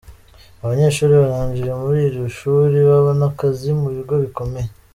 Abanyeshuri 0.63 1.13
barangije 1.23 1.71
muri 1.81 1.99
iri 2.07 2.23
shuri 2.37 2.77
babona 2.89 3.23
akazi 3.31 3.69
mu 3.79 3.87
bigo 3.95 4.15
bikomeye. 4.25 4.69